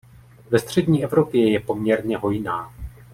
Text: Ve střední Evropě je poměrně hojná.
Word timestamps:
Ve 0.49 0.59
střední 0.59 1.03
Evropě 1.03 1.51
je 1.51 1.59
poměrně 1.59 2.17
hojná. 2.17 2.73